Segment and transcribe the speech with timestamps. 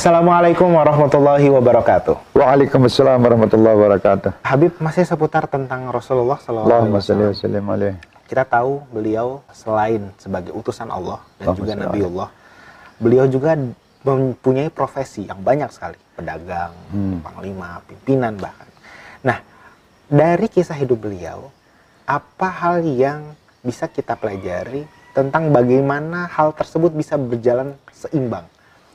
[0.00, 2.32] Assalamualaikum warahmatullahi wabarakatuh.
[2.32, 4.40] Waalaikumsalam warahmatullahi wabarakatuh.
[4.48, 6.64] Habib masih seputar tentang Rasulullah SAW.
[8.24, 12.28] Kita tahu beliau selain sebagai utusan Allah dan Allahumma juga salli Nabiullah,
[12.96, 13.52] beliau juga
[14.00, 17.20] mempunyai profesi yang banyak sekali, pedagang, Hmm.
[17.20, 18.72] panglima, pimpinan bahkan.
[19.20, 19.44] Nah,
[20.08, 21.52] dari kisah hidup beliau,
[22.08, 28.48] apa hal yang bisa kita pelajari tentang bagaimana hal tersebut bisa berjalan seimbang?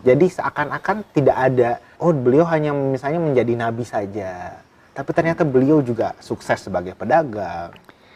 [0.00, 4.56] Jadi seakan-akan tidak ada, oh beliau hanya misalnya menjadi nabi saja,
[4.96, 7.68] tapi ternyata beliau juga sukses sebagai pedagang,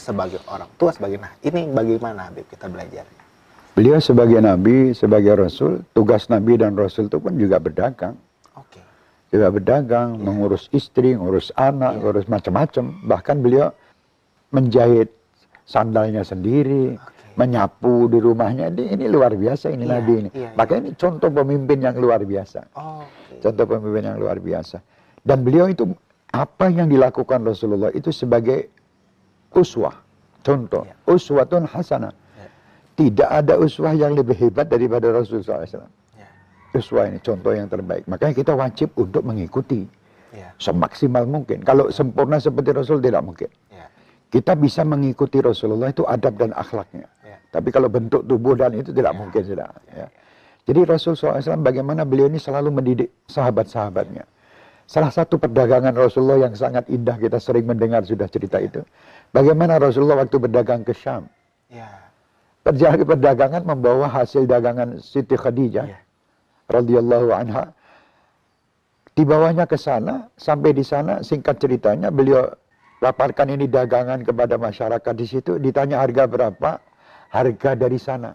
[0.00, 3.04] sebagai orang tua, sebagai nah ini bagaimana Habib kita belajar?
[3.76, 8.16] Beliau sebagai nabi, sebagai rasul, tugas nabi dan rasul itu pun juga berdagang.
[8.56, 8.80] Oke,
[9.28, 12.00] Juga berdagang, mengurus istri, ngurus anak, Iya.
[12.00, 12.84] ngurus macam-macam.
[13.04, 13.68] Bahkan beliau
[14.48, 15.12] menjahit
[15.68, 17.15] sandalnya sendiri, Oke.
[17.36, 18.68] Menyapu di rumahnya.
[18.68, 20.30] Ini, ini luar biasa ini Iya, nabi ini.
[20.32, 20.50] iya, iya.
[20.56, 22.60] Makanya ini contoh pemimpin yang luar biasa.
[22.72, 24.80] oke, Contoh pemimpin yang luar biasa.
[25.20, 25.84] Dan beliau itu
[26.32, 28.68] apa yang dilakukan Rasulullah itu sebagai
[29.52, 29.94] uswah,
[30.40, 30.94] contoh, Ya.
[31.06, 32.12] uswatun hasanah.
[32.34, 32.46] Ya.
[32.96, 35.88] Tidak ada uswah yang lebih hebat daripada Rasulullah SAW.
[36.16, 36.28] ya,
[36.72, 38.04] Uswah ini contoh yang terbaik.
[38.04, 39.84] Makanya kita wajib untuk mengikuti
[40.32, 41.60] ya, semaksimal mungkin.
[41.60, 43.48] Kalau sempurna seperti Rasul tidak mungkin.
[44.26, 47.06] Kita bisa mengikuti Rasulullah itu adab dan akhlaknya.
[47.50, 49.18] Tapi kalau bentuk tubuh dan itu tidak Ya.
[49.18, 49.70] mungkin sudah.
[49.94, 50.06] Ya.
[50.66, 54.26] Jadi Rasul SAW bagaimana beliau ini selalu mendidik sahabat-sahabatnya.
[54.86, 58.82] Salah satu perdagangan Rasulullah yang sangat indah kita sering mendengar sudah cerita itu.
[59.34, 61.26] Bagaimana Rasulullah waktu berdagang ke Syam.
[61.70, 61.86] ya,
[62.62, 65.98] Terjadi perdagangan membawa hasil dagangan Siti Khadijah ya,
[66.70, 67.70] radhiyallahu anha.
[69.16, 72.46] Dibawanya ke sana, sampai di sana singkat ceritanya beliau
[73.00, 76.70] laparkan ini dagangan kepada masyarakat di situ, ditanya harga berapa?
[77.30, 78.32] Harga dari sana.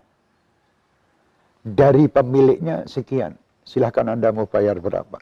[1.62, 3.38] Dari pemiliknya sekian.
[3.62, 5.22] Silahkan Anda mau bayar berapa.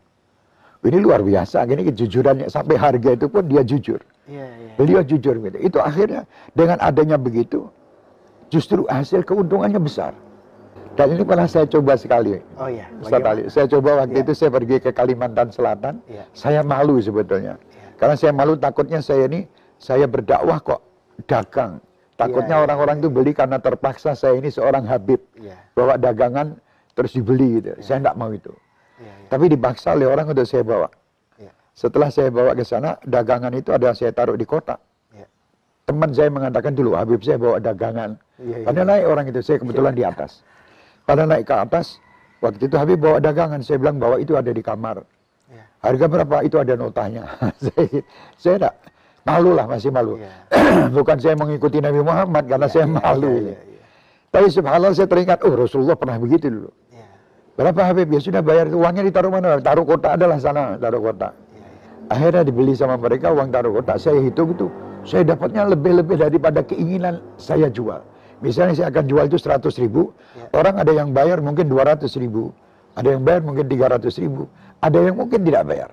[0.80, 4.00] Ini luar biasa, gini kejujurannya sampai harga itu pun dia jujur.
[4.32, 4.72] ya, ya.
[4.80, 5.58] Beliau jujur gitu.
[5.60, 6.24] Itu akhirnya
[6.56, 7.68] dengan adanya begitu,
[8.48, 10.16] justru hasil keuntungannya besar.
[10.96, 12.40] Dan ini pernah saya coba sekali.
[12.56, 14.24] Oh ya, Ustaz Ali, saya coba waktu Ya.
[14.24, 16.24] itu saya pergi ke Kalimantan Selatan, Ya.
[16.32, 17.60] saya malu sebetulnya.
[17.60, 17.88] Ya.
[18.00, 19.48] Karena saya malu takutnya saya ini,
[19.80, 20.80] saya berdakwah kok
[21.28, 21.84] dagang.
[22.20, 25.24] Takutnya Ya, ya, orang-orang itu beli karena terpaksa saya ini seorang Habib.
[25.40, 25.56] Ya.
[25.72, 26.60] Bawa dagangan
[26.92, 27.80] terus dibeli gitu.
[27.80, 28.52] Saya tidak mau itu.
[29.32, 30.92] Tapi dipaksa oleh orang untuk saya bawa.
[31.80, 34.84] Setelah saya bawa ke sana, dagangan itu ada saya taruh di kotak.
[35.88, 38.14] Teman saya mengatakan dulu, Habib saya bawa dagangan.
[38.38, 38.66] Iya, iya.
[38.68, 40.46] Pada naik orang itu, saya kebetulan di atas.
[41.08, 41.98] Pada naik ke atas,
[42.44, 43.64] waktu itu Habib bawa dagangan.
[43.66, 45.02] Saya bilang bahwa itu ada di kamar.
[45.50, 45.66] Ya.
[45.82, 46.46] Harga berapa?
[46.46, 47.26] Itu ada notanya.
[47.66, 48.06] saya,
[48.38, 48.56] saya
[49.30, 50.14] malu lah, masih malu.
[50.18, 50.32] Iya.
[50.98, 53.30] Bukan saya mengikuti Nabi Muhammad, karena saya Iya, malu.
[53.30, 53.52] iya, ini.
[53.54, 53.82] iya, iya.
[54.30, 56.70] Tapi subhanallah saya teringat, oh Rasulullah pernah begitu dulu.
[56.90, 57.06] Ya,
[57.54, 58.10] Berapa Habib?
[58.10, 59.58] Ya sudah bayar, uangnya ditaruh mana?
[59.58, 61.34] Taruh kotak adalah sana, taruh kotak.
[61.54, 62.14] ya, ya.
[62.14, 63.98] Akhirnya dibeli sama mereka uang taruh kotak.
[63.98, 64.68] Saya hitung itu,
[65.04, 68.02] saya dapatnya lebih-lebih daripada keinginan saya jual.
[68.40, 70.48] Misalnya saya akan jual itu 100 ribu, Ya.
[70.56, 72.56] orang ada yang bayar mungkin 200 ribu,
[72.96, 74.48] ada yang bayar mungkin 300 ribu,
[74.80, 75.90] ada yang mungkin tidak bayar.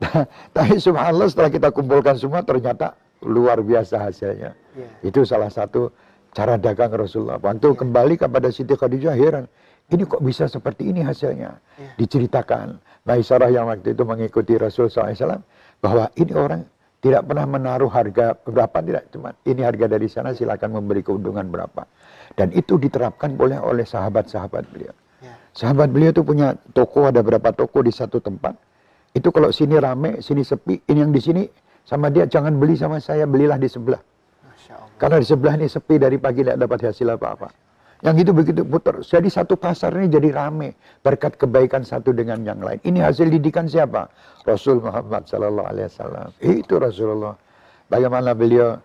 [0.56, 2.92] Tapi subhanallah setelah kita kumpulkan semua ternyata
[3.24, 4.52] luar biasa hasilnya.
[4.76, 4.88] Ya.
[5.00, 5.88] Itu salah satu
[6.36, 7.40] cara dagang Rasulullah.
[7.40, 9.48] Waktu kembali kepada Siti Khadijah heran,
[9.88, 11.56] ini kok bisa seperti ini hasilnya?
[11.80, 11.90] Ya.
[11.96, 12.76] Diceritakan.
[13.06, 15.40] Maisarah yang waktu itu mengikuti Rasul SAW,
[15.78, 16.66] bahwa ini orang
[16.98, 19.04] tidak pernah menaruh harga berapa, tidak.
[19.14, 21.86] Cuma ini harga dari sana silakan memberi keuntungan berapa.
[22.34, 24.94] Dan itu diterapkan oleh oleh sahabat-sahabat beliau.
[25.22, 25.38] Ya.
[25.54, 28.58] Sahabat beliau itu punya toko, ada berapa toko di satu tempat.
[29.16, 31.42] Itu kalau sini rame, sini sepi, ini yang di sini
[31.88, 34.02] sama dia jangan beli sama saya, belilah di sebelah.
[35.00, 37.48] Karena di sebelah ini sepi dari pagi tidak dapat hasil apa-apa.
[38.04, 39.00] Yang itu begitu putar.
[39.00, 42.76] Jadi satu pasar ini jadi rame berkat kebaikan satu dengan yang lain.
[42.84, 44.12] Ini hasil didikan siapa?
[44.44, 46.28] Rasul Muhammad Sallallahu Alaihi Wasallam.
[46.44, 47.32] Itu Rasulullah.
[47.88, 48.76] Bagaimana beliau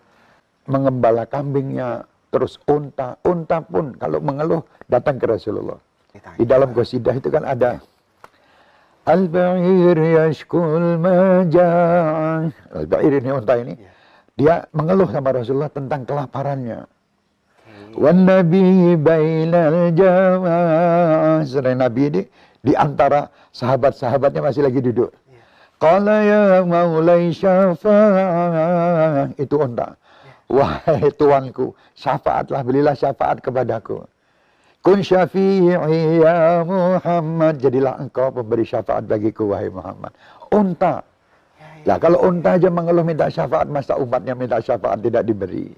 [0.64, 5.76] mengembala kambingnya, terus unta, unta pun kalau mengeluh datang ke Rasulullah.
[6.40, 7.80] Di dalam qasidah itu kan ada
[9.02, 12.46] Al-ba'ir yashkul majaa.
[12.70, 13.74] Al-ba'ir ini unta ini.
[13.74, 13.90] Ya.
[14.32, 16.86] Dia mengeluh sama Rasulullah tentang kelaparannya.
[17.98, 21.44] Wan nabi bainal jamaah.
[21.44, 22.22] Sedang Nabi ini
[22.62, 25.10] di antara sahabat-sahabatnya masih lagi duduk.
[25.28, 25.42] Ya.
[25.82, 29.34] Qala ya maulai syafa'ah.
[29.36, 29.98] Itu unta.
[30.52, 34.04] Wahai tuanku, syafaatlah, belilah syafaat kepadaku.
[34.82, 35.70] Kun syafi'i
[36.18, 37.62] ya Muhammad.
[37.62, 40.10] Jadilah engkau pemberi syafaat bagiku, wahai Muhammad.
[40.50, 41.06] Unta.
[41.54, 41.86] Ya, ya.
[41.86, 45.70] Lah kalau unta aja mengeluh minta syafaat, masa umatnya minta syafaat tidak diberi.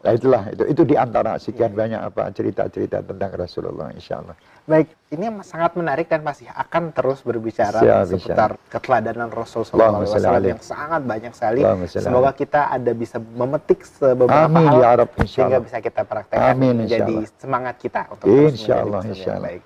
[0.00, 4.32] Nah itulah itu itu di antara sekian banyak apa cerita-cerita tentang Rasulullah insya Allah.
[4.64, 10.40] Baik, ini sangat menarik dan pasti akan terus berbicara Siap, seputar keteladanan Rasul Allahumma SAW
[10.40, 11.60] yang sangat banyak sekali.
[11.90, 15.66] Semoga kita ada bisa memetik beberapa Amin, hal ya insya sehingga Allah.
[15.68, 17.36] bisa kita praktekkan Amin, insya menjadi Allah.
[17.36, 19.44] semangat kita untuk terus Insya menjadi Allah, muslim insya Allah.
[19.44, 19.62] baik.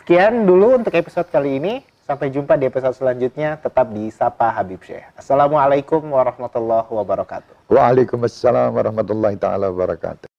[0.00, 1.74] Sekian dulu untuk episode kali ini.
[2.10, 3.54] Sampai jumpa di episode selanjutnya.
[3.54, 5.06] Tetap di Sapa Habib Syekh.
[5.14, 7.70] Assalamualaikum warahmatullahi wabarakatuh.
[7.70, 10.29] Waalaikumsalam warahmatullahi taala wabarakatuh.